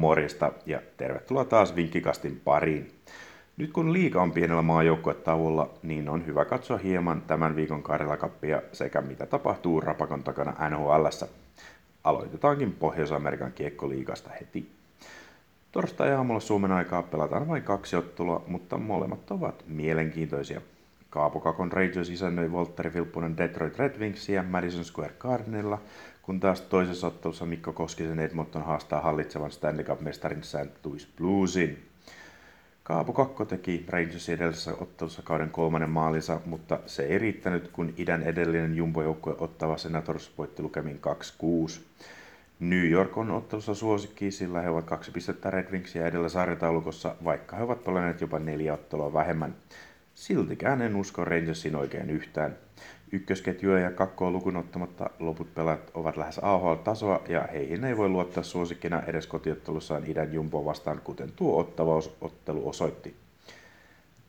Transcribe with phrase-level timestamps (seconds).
[0.00, 2.90] morjesta ja tervetuloa taas Vinkkikastin pariin.
[3.56, 8.30] Nyt kun liika on pienellä maajoukkuetauolla, niin on hyvä katsoa hieman tämän viikon Karjala
[8.72, 11.04] sekä mitä tapahtuu rapakon takana nhl
[12.04, 14.70] Aloitetaankin Pohjois-Amerikan kiekkoliigasta heti.
[15.72, 20.60] Torstai-aamulla Suomen aikaa pelataan vain kaksi ottelua, mutta molemmat ovat mielenkiintoisia.
[21.10, 25.82] Kaapo Kakon Rangers isännöi Voltteri Filppunen Detroit Red Wingsia Madison Square Gardenilla,
[26.22, 30.86] kun taas toisessa ottelussa Mikko Koskisen Edmonton haastaa hallitsevan Stanley Cup-mestarin St.
[30.86, 31.78] Louis Bluesin.
[32.82, 38.22] Kaapo Kakko teki Rangersin edellisessä ottelussa kauden kolmannen maalinsa, mutta se ei riittänyt, kun idän
[38.22, 41.00] edellinen jumbojoukkue ottava Senators voitti lukemin
[41.76, 41.80] 2-6.
[42.60, 47.56] New York on ottelussa suosikki, sillä he ovat kaksi pistettä Red Wingsia edellä sarjataulukossa, vaikka
[47.56, 49.54] he ovat pelanneet jopa neljä ottelua vähemmän.
[50.20, 52.56] Siltikään en usko Rangersin oikein yhtään.
[53.12, 58.42] Ykkösketjua ja kakkoa lukuun ottamatta loput pelaat ovat lähes AHL-tasoa ja heihin ei voi luottaa
[58.42, 63.16] suosikkina edes kotiottelussaan idän Jumbo vastaan, kuten tuo ottavausottelu osoitti.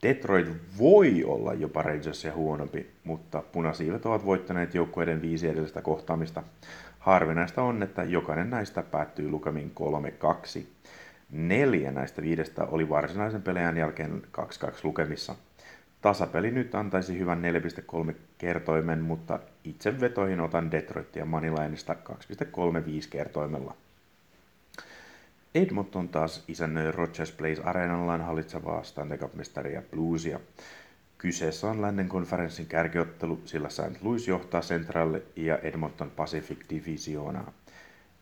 [0.04, 0.48] Detroit
[0.80, 6.44] voi olla jopa Rangersia huonompi, mutta punasiivet ovat voittaneet joukkueiden viisi edellistä kohtaamista.
[7.00, 9.72] Harvinaista on, että jokainen näistä päättyy lukemin
[10.60, 10.64] 3-2.
[11.32, 14.44] Neljä näistä viidestä oli varsinaisen pelejän jälkeen 2-2
[14.84, 15.36] lukemissa–
[16.02, 17.42] Tasapeli nyt antaisi hyvän
[18.08, 22.10] 4,3 kertoimen, mutta itse vetoihin otan Detroitia Moneylineista 2,35
[23.10, 23.76] kertoimella.
[25.56, 30.40] Edmonton taas isännöi Rogers Place Arenallaan hallitsevaa Stanley Cup-mestaria Bluesia.
[31.18, 34.02] Kyseessä on lännen konferenssin kärkiottelu, sillä St.
[34.02, 37.52] Louis johtaa Central ja Edmonton Pacific Divisionaa.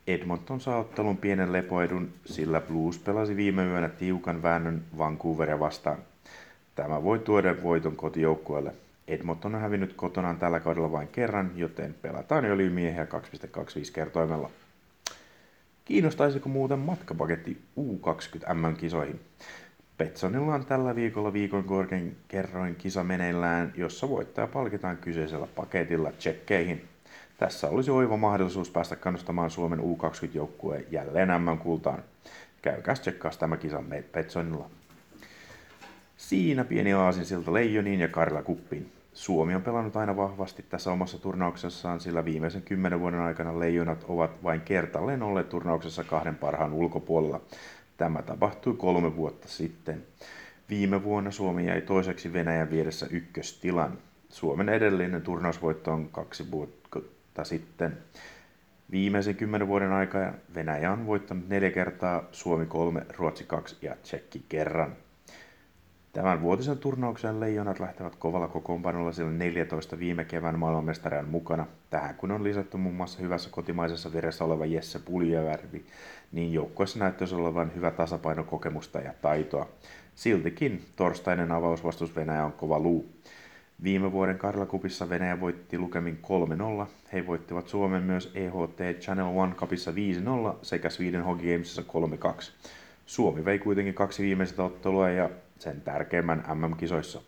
[0.07, 5.97] Edmonton saa ottelun pienen lepoedun, sillä Blues pelasi viime yönä tiukan väännön Vancouveria vastaan
[6.79, 8.73] Tämä voi tuoda voiton kotijoukkueelle.
[9.07, 14.49] Edmonton on hävinnyt kotonaan tällä kaudella vain kerran, joten pelataan jo miehiä 2,25 kertoimella.
[15.85, 19.19] Kiinnostaisiko muuten matkapaketti U20 MM-kisoihin?
[19.97, 26.87] Betsonilla on tällä viikolla viikon korkein kerroin kisa meneillään, jossa voittaja palkitaan kyseisellä paketilla tsekkeihin.
[27.37, 32.03] Tässä olisi oiva mahdollisuus päästä kannustamaan Suomen U20-joukkueen jälleen MM-kultaan.
[32.61, 34.69] Käykääs tsekkaas tämä kisa Betsonilla.
[36.19, 38.91] Siinä pieni aasinsilta Leijoniin ja Karla Kuppiin.
[39.13, 44.43] Suomi on pelannut aina vahvasti tässä omassa turnauksessaan, sillä viimeisen kymmenen vuoden aikana leijonat ovat
[44.43, 47.41] vain kertalleen olleet turnauksessa kahden parhaan ulkopuolella.
[47.97, 50.03] Tämä tapahtui kolme vuotta sitten.
[50.69, 53.97] Viime vuonna Suomi jäi toiseksi Venäjän vieressä ykköstilan.
[54.29, 57.97] Suomen edellinen turnausvoitto on kaksi vuotta sitten.
[58.91, 64.45] Viimeisen kymmenen vuoden aikana Venäjä on voittanut neljä kertaa, Suomi kolme, Ruotsi kaksi ja Tsekki
[64.49, 64.95] kerran.
[66.13, 71.65] Tämän vuotisen turnauksen leijonat lähtevät kovalla kokoonpanolla sillä 14 viime kevään maailmanmestarian mukana.
[71.89, 75.85] Tähän kun on lisätty muun muassa hyvässä kotimaisessa viressä oleva Jesse Puljajärvi,
[76.31, 79.69] niin joukkueessa näyttäisi olevan hyvä tasapaino kokemusta ja taitoa.
[80.15, 83.09] Siltikin torstainen avausvastus Venäjä on kova luu.
[83.83, 86.19] Viime vuoden Karlakupissa Venäjä voitti lukemin
[86.83, 86.87] 3-0.
[87.13, 89.95] He voittivat Suomen myös EHT Channel One Cupissa 5-0
[90.61, 92.41] sekä Sweden Hockey Gamesissa 3-2.
[93.05, 97.21] Suomi vei kuitenkin kaksi viimeistä ottelua ja sen tärkeimmän MM-kisoissa.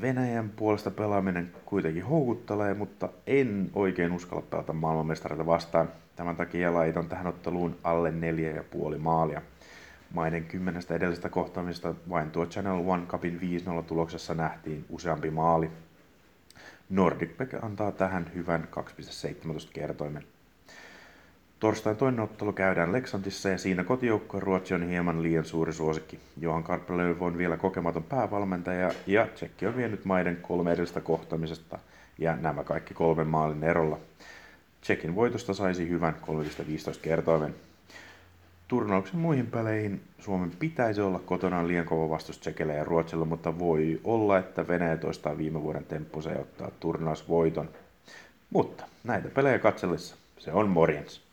[0.00, 5.88] Venäjän puolesta pelaaminen kuitenkin houkuttelee, mutta en oikein uskalla pelata maailmanmestareita vastaan.
[6.16, 9.42] Tämän takia laitan tähän otteluun alle neljä ja puoli maalia.
[10.12, 13.40] Maiden kymmenestä edellisestä kohtaamista vain tuo Channel One Cupin
[13.80, 15.70] 5-0 tuloksessa nähtiin useampi maali.
[16.90, 17.30] Nordic
[17.62, 20.24] antaa tähän hyvän 2,17 kertoimen.
[21.62, 26.18] Torstain toinen ottelu käydään Leksantissa ja siinä kotijoukkojen Ruotsi on hieman liian suuri suosikki.
[26.40, 31.78] Johan Karppelöv on vielä kokematon päävalmentaja ja Tsekki on vienyt maiden kolme edellistä kohtaamisesta
[32.18, 33.98] ja nämä kaikki kolmen maalin erolla.
[34.80, 37.54] Tsekin voitosta saisi hyvän 3,15 kertoimen.
[38.68, 44.00] Turnauksen muihin peleihin Suomen pitäisi olla kotonaan liian kova vastus Tsekelle ja Ruotsilla, mutta voi
[44.04, 47.68] olla, että Venäjä toistaa viime vuoden temppunsa ja ottaa turnausvoiton.
[48.50, 51.31] Mutta näitä pelejä katsellessa se on morjens.